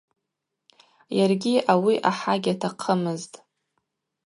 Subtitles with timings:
[1.17, 3.37] Йаргьи ауи ахӏа гьатахъымызтӏ.